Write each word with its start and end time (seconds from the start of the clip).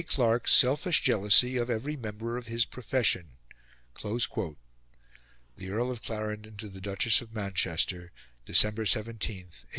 Clark's 0.09 0.51
selfish 0.51 1.01
jealousy 1.03 1.57
of 1.57 1.69
every 1.69 1.95
member 1.95 2.35
of 2.35 2.47
his 2.47 2.65
profession." 2.65 3.33
The 4.01 4.57
Earl 5.69 5.91
of 5.91 6.01
Clarendon 6.01 6.57
to 6.57 6.69
the 6.69 6.81
Duchess 6.81 7.21
of 7.21 7.35
Manchester, 7.35 8.11
December 8.43 8.87
17, 8.87 9.13
1861. 9.35 9.69